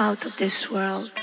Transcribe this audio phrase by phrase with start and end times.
[0.00, 1.19] out of this world.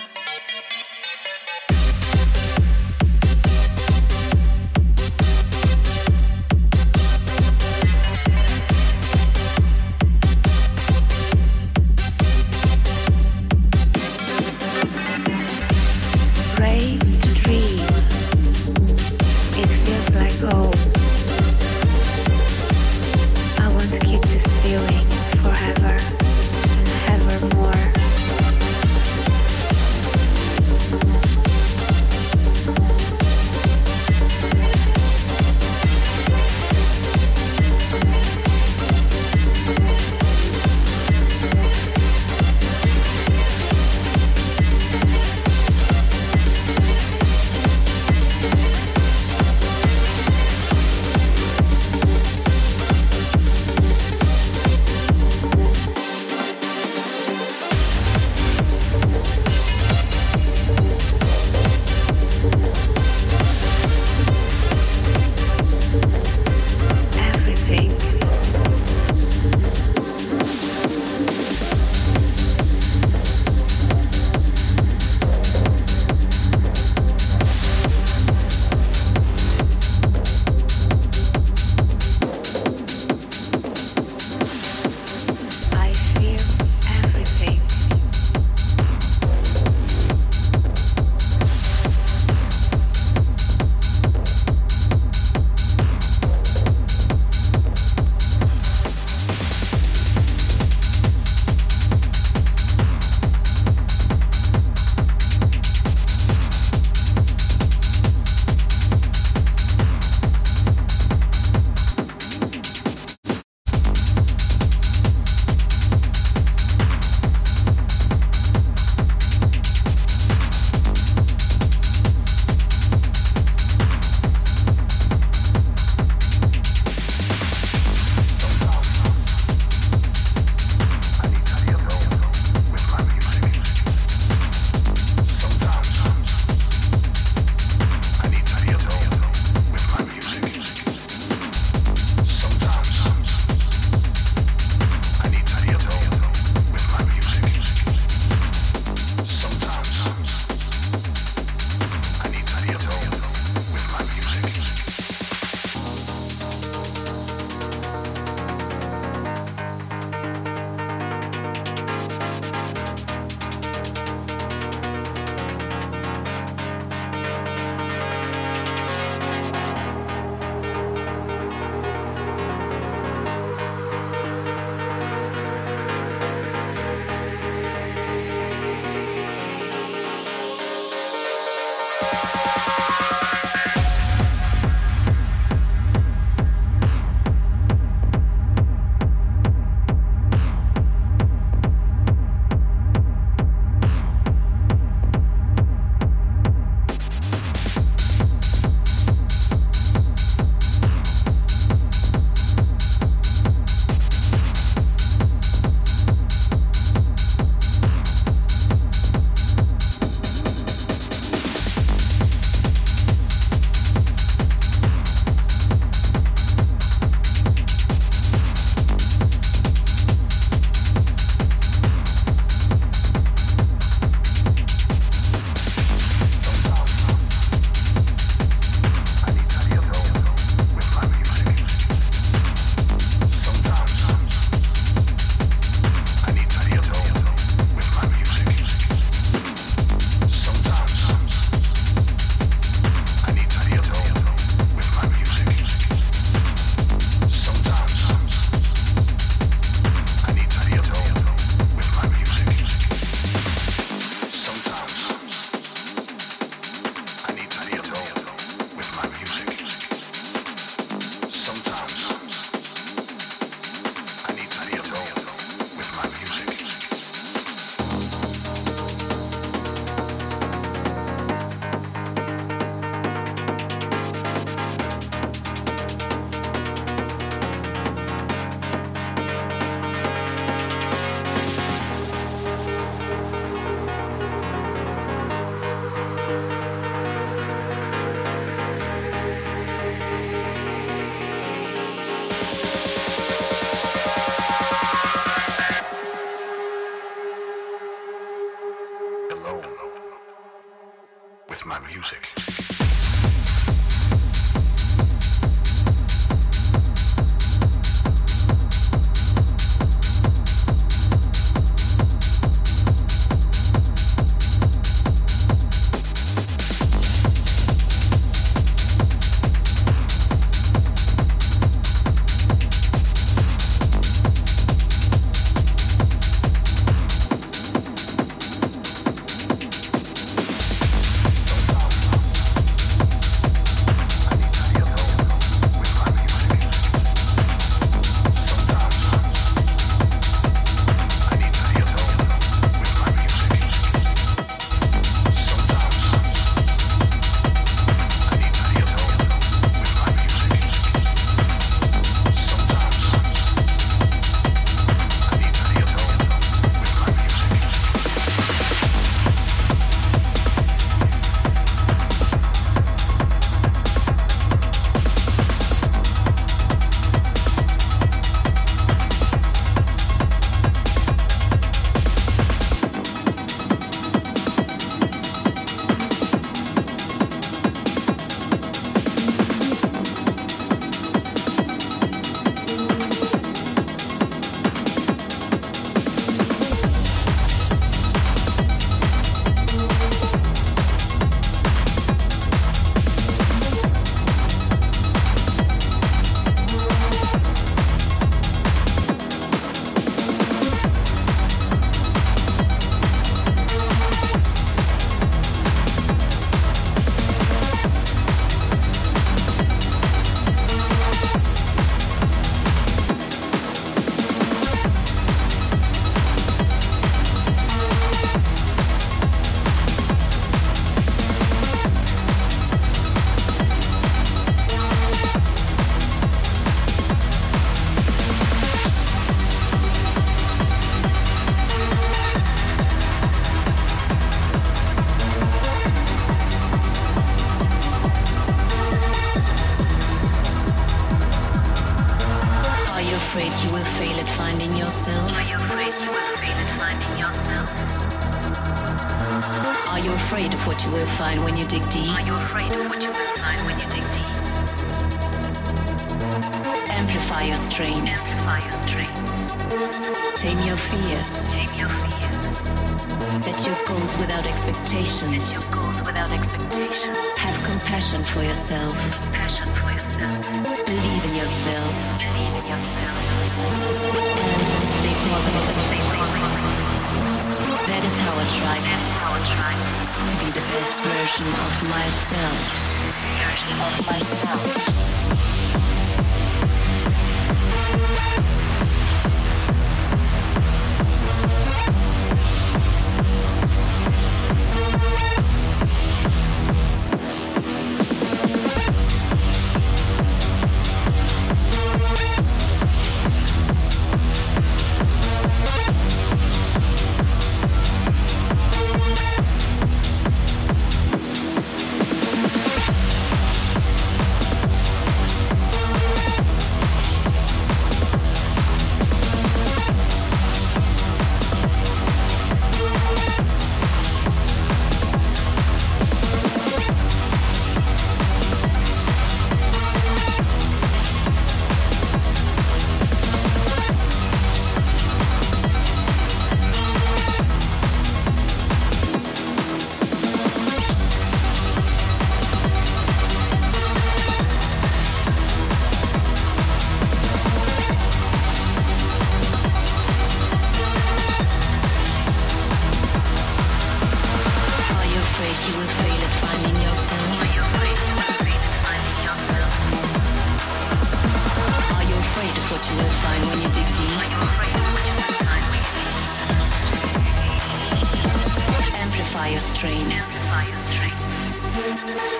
[570.31, 571.57] strengths.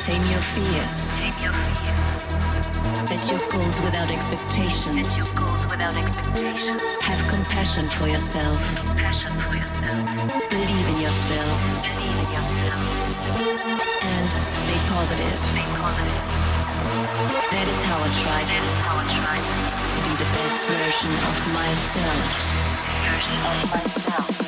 [0.06, 1.18] Tame your fears.
[1.18, 2.28] Tame your fears.
[3.08, 4.96] Set your goals without expectations.
[4.96, 6.82] Set your goals without expectations.
[7.02, 8.60] Have compassion for yourself.
[8.78, 10.06] Compassion for yourself.
[10.50, 11.58] Believe in yourself.
[11.84, 12.82] Believe in yourself.
[14.04, 15.38] And stay positive.
[15.44, 16.22] Stay positive.
[17.52, 18.40] That is how I try.
[18.44, 22.26] That is how I try to be the best version of myself.
[23.08, 24.47] Version of myself.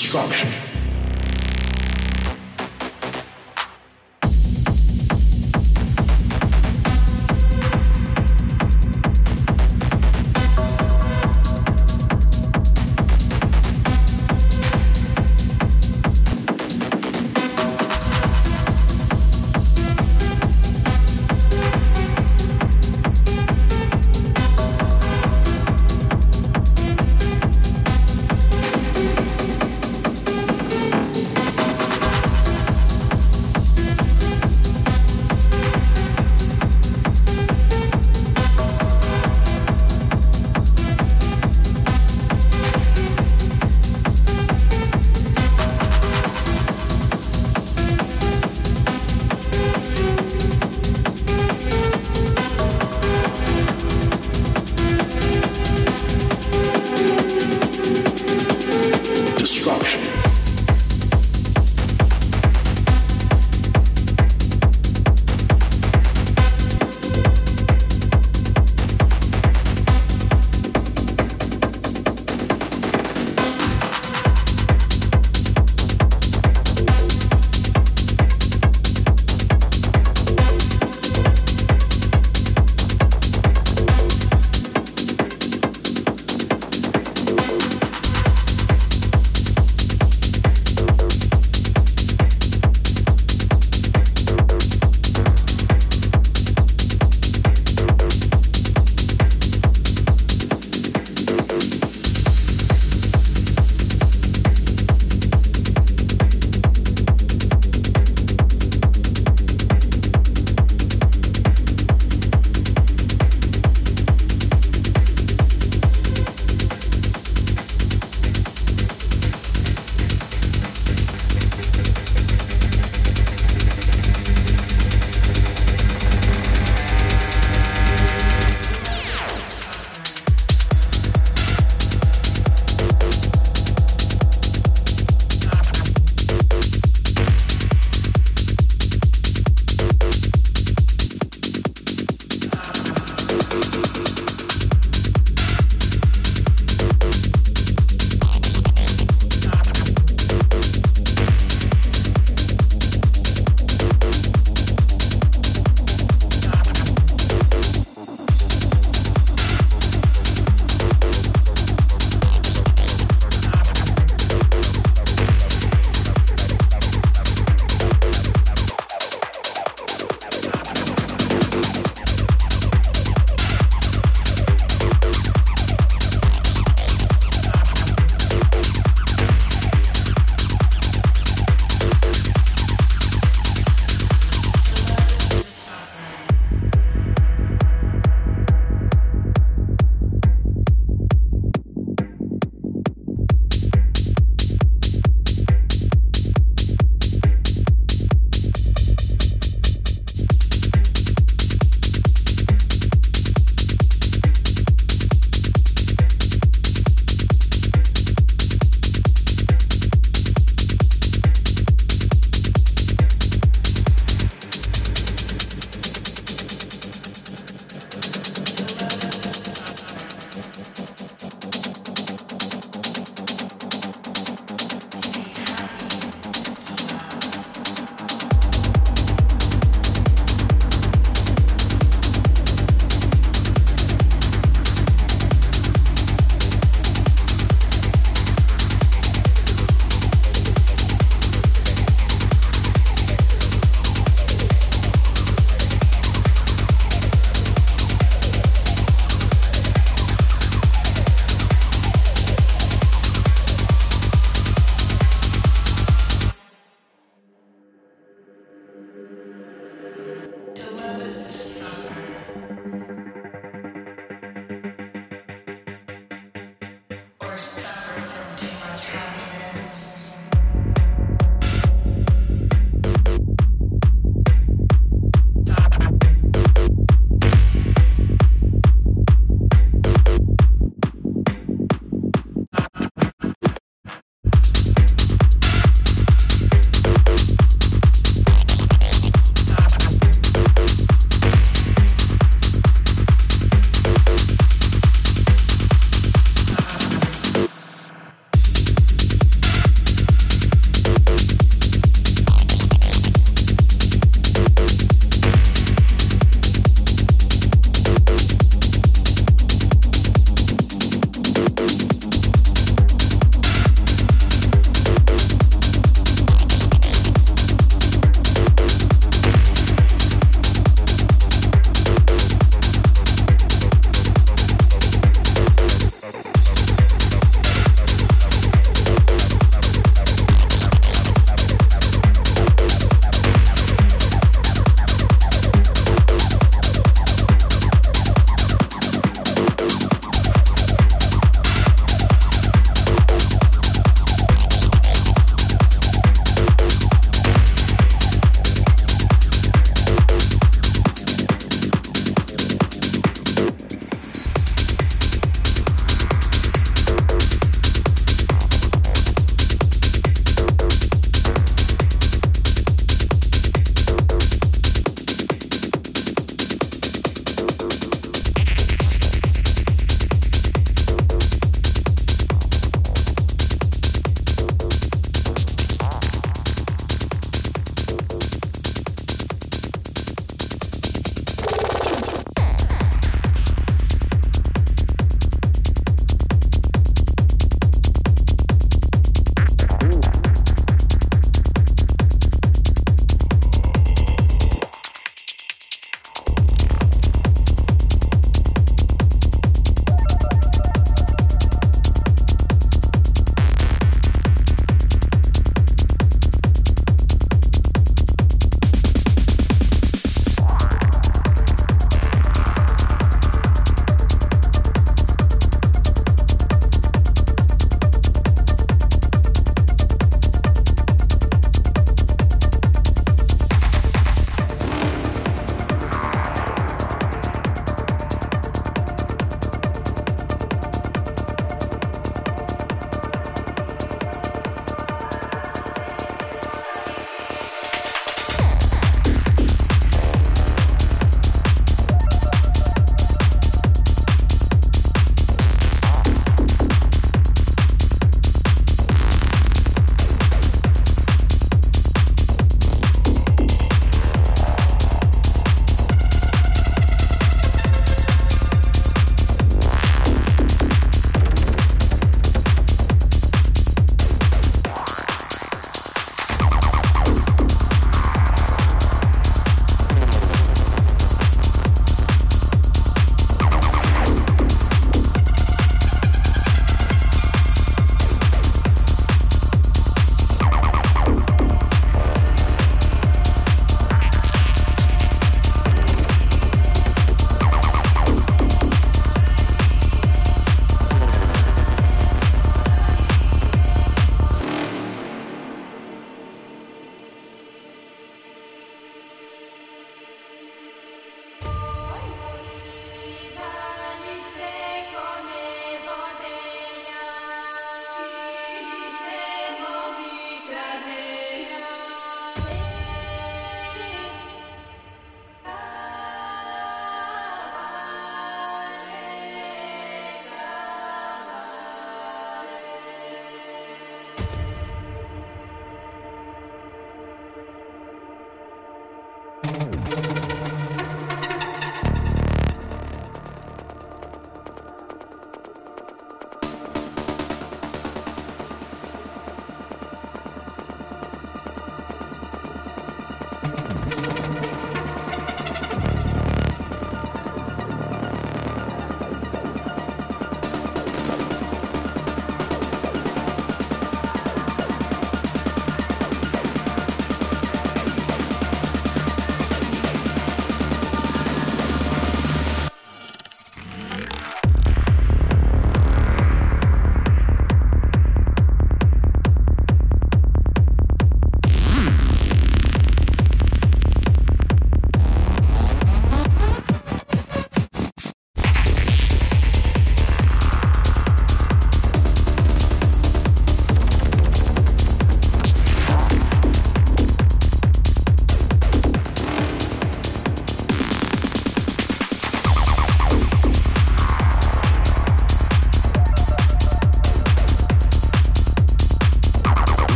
[0.00, 0.47] destruction.